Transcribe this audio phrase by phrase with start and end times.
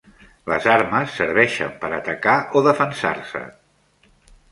[0.51, 3.43] Les armes serveixen per atacar o defensar-se.